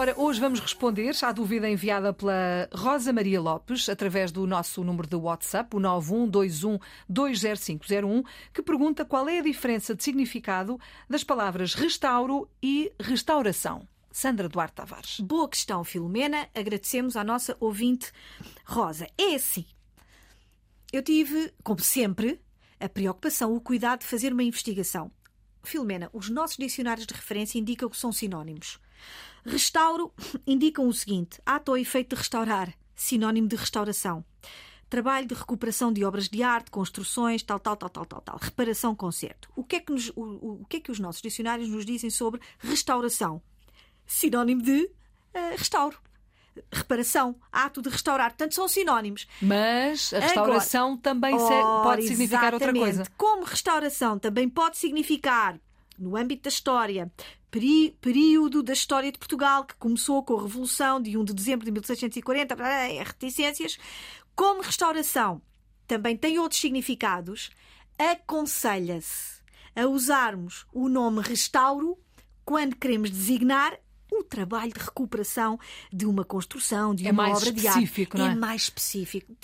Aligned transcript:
Ora, 0.00 0.14
hoje 0.16 0.40
vamos 0.40 0.60
responder 0.60 1.14
à 1.22 1.30
dúvida 1.30 1.68
enviada 1.68 2.10
pela 2.10 2.66
Rosa 2.72 3.12
Maria 3.12 3.38
Lopes 3.38 3.86
através 3.86 4.32
do 4.32 4.46
nosso 4.46 4.82
número 4.82 5.06
de 5.06 5.14
WhatsApp, 5.14 5.76
o 5.76 5.78
912120501, 5.78 8.24
que 8.50 8.62
pergunta 8.62 9.04
qual 9.04 9.28
é 9.28 9.40
a 9.40 9.42
diferença 9.42 9.94
de 9.94 10.02
significado 10.02 10.80
das 11.06 11.22
palavras 11.22 11.74
restauro 11.74 12.48
e 12.62 12.90
restauração. 12.98 13.86
Sandra 14.10 14.48
Duarte 14.48 14.76
Tavares. 14.76 15.20
Boa 15.20 15.46
questão, 15.46 15.84
Filomena. 15.84 16.48
Agradecemos 16.54 17.14
à 17.14 17.22
nossa 17.22 17.54
ouvinte 17.60 18.10
Rosa. 18.64 19.06
É 19.18 19.34
assim. 19.34 19.66
Eu 20.90 21.02
tive, 21.02 21.52
como 21.62 21.80
sempre, 21.80 22.40
a 22.80 22.88
preocupação, 22.88 23.54
o 23.54 23.60
cuidado 23.60 24.00
de 24.00 24.06
fazer 24.06 24.32
uma 24.32 24.44
investigação. 24.44 25.12
Filomena, 25.62 26.10
os 26.12 26.28
nossos 26.28 26.56
dicionários 26.56 27.06
de 27.06 27.14
referência 27.14 27.58
indicam 27.58 27.88
que 27.88 27.96
são 27.96 28.12
sinónimos. 28.12 28.78
Restauro 29.44 30.12
indicam 30.46 30.86
o 30.86 30.92
seguinte: 30.92 31.40
ato 31.44 31.72
ou 31.72 31.78
efeito 31.78 32.14
de 32.14 32.20
restaurar, 32.20 32.72
sinónimo 32.94 33.48
de 33.48 33.56
restauração. 33.56 34.24
Trabalho 34.88 35.26
de 35.26 35.34
recuperação 35.34 35.92
de 35.92 36.04
obras 36.04 36.28
de 36.28 36.42
arte, 36.42 36.70
construções, 36.70 37.42
tal, 37.44 37.60
tal, 37.60 37.76
tal, 37.76 37.88
tal, 37.88 38.06
tal, 38.06 38.20
tal. 38.20 38.38
Reparação, 38.40 38.94
conserto. 38.94 39.48
O 39.54 39.62
que, 39.62 39.76
é 39.76 39.80
que 39.80 39.92
nos, 39.92 40.08
o, 40.16 40.62
o, 40.62 40.66
que 40.68 40.78
é 40.78 40.80
que 40.80 40.90
os 40.90 40.98
nossos 40.98 41.22
dicionários 41.22 41.68
nos 41.68 41.86
dizem 41.86 42.10
sobre 42.10 42.40
restauração? 42.58 43.40
Sinónimo 44.04 44.62
de 44.62 44.82
uh, 44.82 45.56
restauro 45.56 45.96
reparação, 46.72 47.36
ato 47.50 47.82
de 47.82 47.88
restaurar. 47.88 48.30
Portanto, 48.30 48.54
são 48.54 48.68
sinónimos. 48.68 49.26
Mas 49.40 50.12
a 50.12 50.20
restauração 50.20 50.88
Agora, 50.88 51.00
também 51.02 51.34
ora, 51.34 51.82
pode 51.82 52.08
significar 52.08 52.54
outra 52.54 52.72
coisa. 52.72 53.04
Como 53.16 53.44
restauração 53.44 54.18
também 54.18 54.48
pode 54.48 54.76
significar, 54.76 55.58
no 55.98 56.16
âmbito 56.16 56.44
da 56.44 56.48
história, 56.48 57.10
período 58.00 58.62
da 58.62 58.72
história 58.72 59.10
de 59.10 59.18
Portugal, 59.18 59.64
que 59.64 59.74
começou 59.74 60.22
com 60.22 60.38
a 60.38 60.42
Revolução 60.42 61.00
de 61.00 61.16
1 61.16 61.24
de 61.24 61.34
dezembro 61.34 61.64
de 61.64 61.72
1640, 61.72 62.56
reticências, 63.04 63.78
como 64.34 64.62
restauração 64.62 65.42
também 65.86 66.16
tem 66.16 66.38
outros 66.38 66.60
significados, 66.60 67.50
aconselha-se 67.98 69.40
a 69.74 69.86
usarmos 69.86 70.64
o 70.72 70.88
nome 70.88 71.20
restauro 71.20 71.98
quando 72.44 72.76
queremos 72.76 73.10
designar 73.10 73.76
trabalho 74.30 74.72
de 74.72 74.80
recuperação 74.80 75.58
de 75.92 76.06
uma 76.06 76.24
construção, 76.24 76.94
de 76.94 77.06
é 77.06 77.10
uma 77.10 77.28
obra 77.28 77.52
de 77.52 77.66
arte. 77.66 78.08
Não 78.16 78.26
é? 78.26 78.32
é 78.32 78.34
mais 78.34 78.62
específico. 78.62 79.36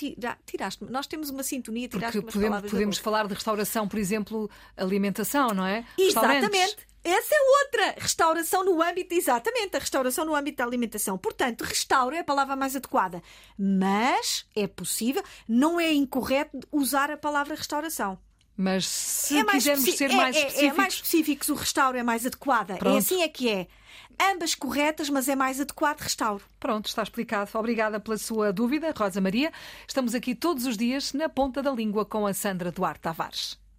Tiraste, 0.47 0.85
nós 0.85 1.07
temos 1.07 1.29
uma 1.29 1.43
sintonia, 1.43 1.89
tiraste 1.89 2.21
Porque 2.23 2.33
podemos, 2.33 2.71
podemos 2.71 2.99
falar 2.99 3.27
de 3.27 3.35
restauração, 3.35 3.89
por 3.89 3.99
exemplo, 3.99 4.49
alimentação, 4.77 5.49
não 5.49 5.67
é? 5.67 5.85
Exatamente. 5.99 6.77
Essa 7.07 7.35
é 7.35 7.63
outra. 7.63 7.95
Restauração 7.99 8.65
no 8.65 8.83
âmbito, 8.83 9.15
exatamente, 9.15 9.77
a 9.77 9.79
restauração 9.79 10.25
no 10.25 10.35
âmbito 10.35 10.59
da 10.59 10.65
alimentação. 10.65 11.17
Portanto, 11.17 11.63
restauro 11.63 12.17
é 12.17 12.19
a 12.19 12.25
palavra 12.25 12.57
mais 12.57 12.75
adequada. 12.75 13.23
Mas 13.57 14.45
é 14.57 14.67
possível, 14.67 15.23
não 15.49 15.79
é 15.79 15.93
incorreto 15.93 16.59
usar 16.73 17.11
a 17.11 17.17
palavra 17.17 17.55
restauração. 17.55 18.19
Mas 18.57 18.87
se 18.87 19.39
é 19.39 19.45
quisermos 19.45 19.85
ser 19.95 20.13
mais 20.13 20.35
é, 20.35 20.39
específicos. 20.39 20.63
É, 20.63 20.67
é 20.67 20.73
mais 20.73 20.95
específicos, 20.95 21.49
o 21.51 21.55
restauro 21.55 21.99
é 21.99 22.03
mais 22.03 22.25
adequada. 22.25 22.75
É 22.75 22.77
Pronto. 22.77 22.95
É 22.95 22.99
assim 22.99 23.23
é 23.23 23.29
que 23.29 23.51
é. 23.51 23.67
Ambas 24.19 24.55
corretas, 24.55 25.11
mas 25.11 25.29
é 25.29 25.37
mais 25.37 25.61
adequado 25.61 26.01
restauro. 26.01 26.43
Pronto, 26.59 26.87
está 26.87 27.03
explicado. 27.03 27.51
Obrigada 27.55 28.01
pela 28.01 28.17
sua 28.17 28.53
dúvida, 28.53 28.95
Rosa 28.97 29.21
Maria. 29.21 29.53
Estamos 29.87 30.15
aqui 30.15 30.35
todos 30.35 30.65
os 30.65 30.77
dias 30.77 31.13
na 31.13 31.29
ponta 31.29 31.63
da 31.63 31.71
língua 31.71 32.07
com 32.07 32.27
a 32.27 32.33
Sandra 32.33 32.73
Duarte 32.73 33.01
Tavares. 33.01 33.59